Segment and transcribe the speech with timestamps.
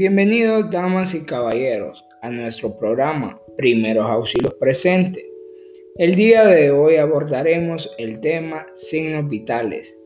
[0.00, 5.30] Bienvenidos, damas y caballeros, a nuestro programa Primeros Auxilios Presente.
[5.98, 10.00] El día de hoy abordaremos el tema signos vitales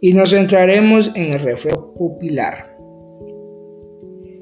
[0.00, 2.74] y nos centraremos en el reflejo pupilar.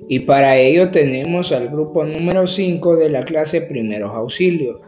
[0.06, 4.80] Y para ello tenemos al grupo número 5 de la clase Primeros Auxilios,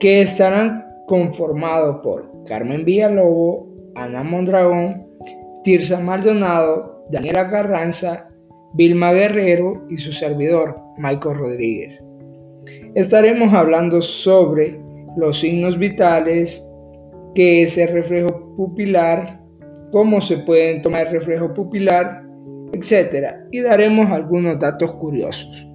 [0.00, 5.06] que estarán conformados por Carmen Villalobos, Ana Mondragón,
[5.64, 8.31] Tirsa Maldonado, Daniela Carranza,
[8.74, 12.02] Vilma Guerrero y su servidor, Michael Rodríguez.
[12.94, 14.80] Estaremos hablando sobre
[15.16, 16.66] los signos vitales,
[17.34, 19.40] qué es el reflejo pupilar,
[19.90, 22.24] cómo se pueden tomar el reflejo pupilar,
[22.72, 23.36] etc.
[23.50, 25.66] Y daremos algunos datos curiosos.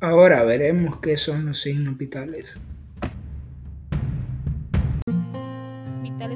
[0.00, 2.56] Ahora veremos qué son los signos vitales.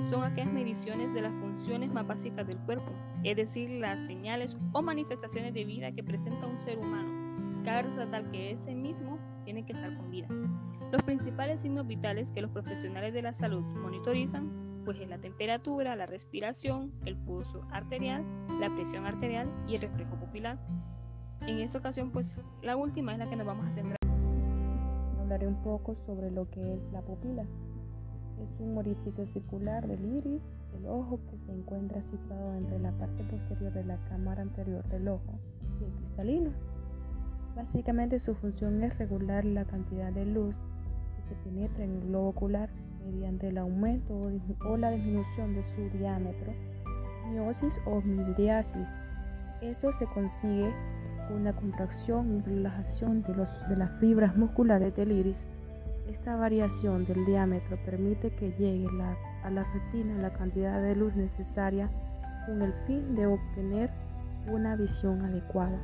[0.03, 2.93] Son aquellas mediciones de las funciones más básicas del cuerpo,
[3.25, 7.63] es decir, las señales o manifestaciones de vida que presenta un ser humano.
[7.65, 10.29] Cabe resaltar que ese mismo tiene que estar con vida.
[10.91, 14.51] Los principales signos vitales que los profesionales de la salud monitorizan
[14.85, 18.25] pues es la temperatura, la respiración, el pulso arterial,
[18.61, 20.59] la presión arterial y el reflejo pupilar.
[21.47, 23.97] En esta ocasión pues la última es la que nos vamos a centrar.
[25.21, 27.47] Hablaré un poco sobre lo que es la pupila.
[28.41, 33.23] Es un orificio circular del iris del ojo que se encuentra situado entre la parte
[33.25, 35.39] posterior de la cámara anterior del ojo
[35.81, 36.51] y el cristalino.
[37.55, 40.61] Básicamente su función es regular la cantidad de luz
[41.17, 42.71] que se penetra en el globo ocular
[43.05, 44.19] mediante el aumento
[44.67, 46.53] o la disminución de su diámetro,
[47.31, 48.89] miosis o midriasis.
[49.61, 50.73] Esto se consigue
[51.29, 55.47] con una contracción y relajación de las fibras musculares del iris
[56.09, 58.87] esta variación del diámetro permite que llegue
[59.45, 61.91] a la retina la cantidad de luz necesaria
[62.47, 63.91] con el fin de obtener
[64.49, 65.81] una visión adecuada.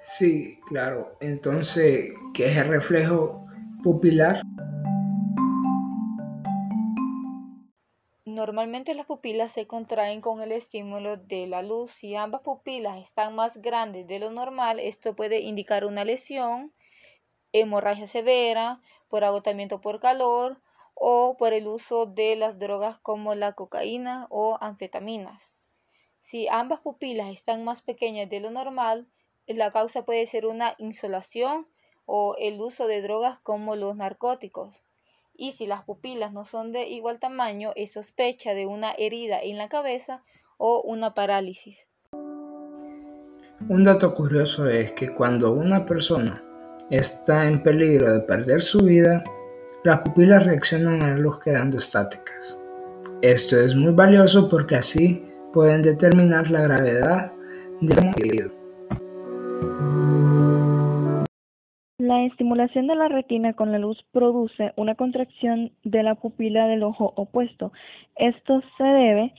[0.00, 1.16] Sí, claro.
[1.20, 3.46] Entonces, ¿qué es el reflejo
[3.82, 4.42] pupilar?
[8.50, 11.92] Normalmente las pupilas se contraen con el estímulo de la luz.
[11.92, 16.74] Si ambas pupilas están más grandes de lo normal, esto puede indicar una lesión,
[17.52, 20.60] hemorragia severa, por agotamiento por calor
[20.94, 25.54] o por el uso de las drogas como la cocaína o anfetaminas.
[26.18, 29.06] Si ambas pupilas están más pequeñas de lo normal,
[29.46, 31.68] la causa puede ser una insolación
[32.04, 34.74] o el uso de drogas como los narcóticos
[35.40, 39.56] y si las pupilas no son de igual tamaño, es sospecha de una herida en
[39.56, 40.22] la cabeza
[40.58, 41.78] o una parálisis.
[43.66, 46.44] Un dato curioso es que cuando una persona
[46.90, 49.24] está en peligro de perder su vida,
[49.82, 52.58] las pupilas reaccionan a la luz quedando estáticas.
[53.22, 55.24] Esto es muy valioso porque así
[55.54, 57.32] pueden determinar la gravedad
[57.80, 58.59] del individuo.
[62.10, 66.82] La estimulación de la retina con la luz produce una contracción de la pupila del
[66.82, 67.72] ojo opuesto.
[68.16, 69.32] Esto se debe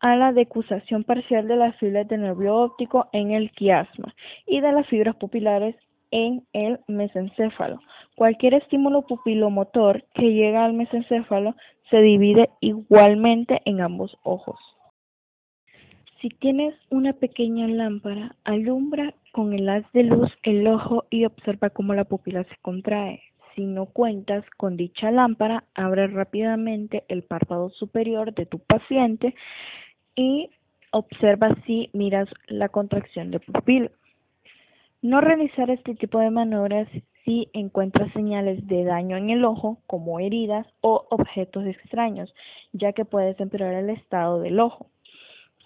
[0.00, 4.14] a la decusación parcial de las fibras del nervio óptico en el quiasma
[4.46, 5.74] y de las fibras pupilares
[6.10, 7.80] en el mesencéfalo.
[8.14, 11.54] Cualquier estímulo pupilomotor que llega al mesencéfalo
[11.88, 14.58] se divide igualmente en ambos ojos.
[16.20, 21.70] Si tienes una pequeña lámpara, alumbra con el haz de luz el ojo y observa
[21.70, 23.22] cómo la pupila se contrae.
[23.54, 29.36] Si no cuentas con dicha lámpara, abre rápidamente el párpado superior de tu paciente
[30.16, 30.50] y
[30.90, 33.92] observa si miras la contracción de pupila.
[35.02, 36.88] No realizar este tipo de maniobras
[37.24, 42.34] si encuentras señales de daño en el ojo, como heridas o objetos extraños,
[42.72, 44.88] ya que puedes empeorar el estado del ojo.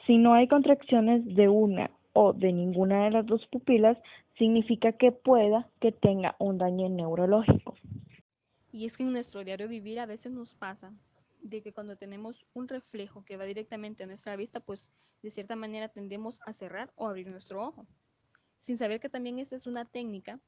[0.06, 3.98] Si no hay contracciones de una o de ninguna de las dos pupilas,
[4.38, 7.76] significa que pueda que tenga un daño neurológico.
[8.72, 10.94] Y es que en nuestro diario vivir a veces nos pasa
[11.42, 14.88] de que cuando tenemos un reflejo que va directamente a nuestra vista, pues
[15.22, 17.86] de cierta manera tendemos a cerrar o abrir nuestro ojo,
[18.58, 20.40] sin saber que también esta es una técnica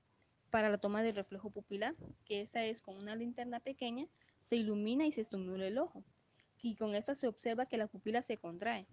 [0.50, 1.94] para la toma del reflejo pupilar,
[2.24, 4.06] que esta es con una linterna pequeña,
[4.38, 6.04] se ilumina y se estimula el ojo,
[6.62, 8.86] y con esta se observa que la pupila se contrae.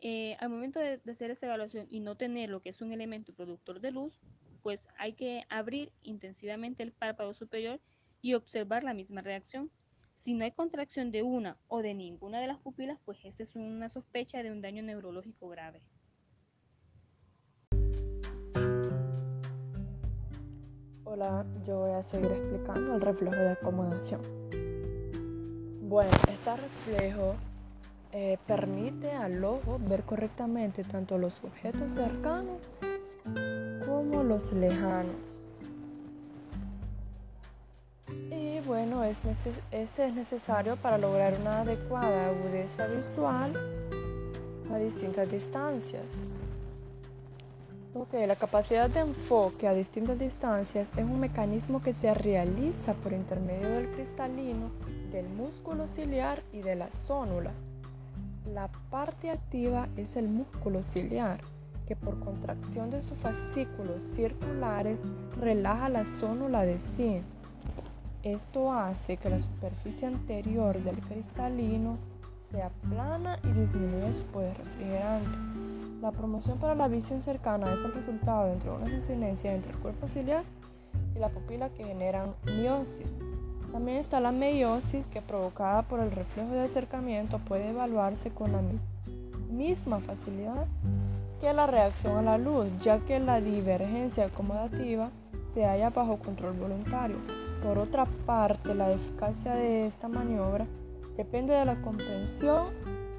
[0.00, 3.32] Eh, al momento de, hacer esta evaluación y no tener lo que es un elemento
[3.32, 4.20] productor de luz,
[4.62, 7.80] pues hay que abrir intensivamente el párpado superior
[8.22, 9.70] y observar la misma reacción.
[10.14, 13.56] Si no hay contracción de una o de ninguna de las pupilas, pues esta es
[13.56, 15.82] una sospecha de un daño neurológico grave.
[21.04, 24.20] Hola, yo voy a seguir explicando el reflejo de acomodación.
[25.88, 27.34] Bueno, este reflejo
[28.12, 32.56] eh, permite al ojo ver correctamente tanto los objetos cercanos
[33.86, 35.14] como los lejanos.
[38.30, 39.20] Y bueno, es
[39.70, 43.52] este es necesario para lograr una adecuada agudeza visual
[44.72, 46.04] a distintas distancias.
[47.94, 53.12] Ok, la capacidad de enfoque a distintas distancias es un mecanismo que se realiza por
[53.12, 54.70] intermedio del cristalino,
[55.10, 57.52] del músculo ciliar y de la zónula.
[58.90, 61.40] Parte activa es el músculo ciliar,
[61.86, 64.98] que por contracción de sus fascículos circulares
[65.38, 67.22] relaja la zónula de zinc.
[68.22, 71.98] Esto hace que la superficie anterior del cristalino
[72.44, 75.38] sea plana y disminuye su poder refrigerante.
[76.00, 80.08] La promoción para la visión cercana es el resultado entre una coincidencia entre el cuerpo
[80.08, 80.44] ciliar
[81.14, 83.06] y la pupila que generan miosis.
[83.72, 88.60] También está la meiosis que provocada por el reflejo de acercamiento puede evaluarse con la
[89.50, 90.66] misma facilidad
[91.40, 95.10] que la reacción a la luz, ya que la divergencia acomodativa
[95.44, 97.16] se halla bajo control voluntario.
[97.62, 100.66] Por otra parte, la eficacia de esta maniobra
[101.16, 102.66] depende de la comprensión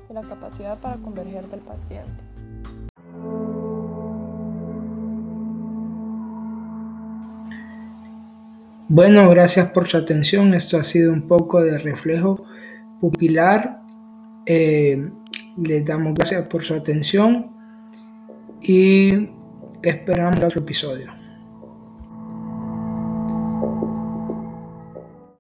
[0.10, 2.24] y la capacidad para converger del paciente.
[8.92, 10.56] Bueno, gracias por su atención.
[10.56, 12.44] Esto ha sido un poco de reflejo
[13.00, 13.84] pupilar.
[14.48, 15.12] Eh,
[15.62, 17.52] les damos gracias por su atención
[18.60, 19.30] y
[19.84, 21.19] esperamos otro episodio.